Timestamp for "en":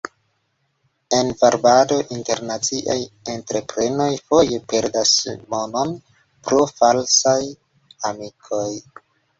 1.17-1.27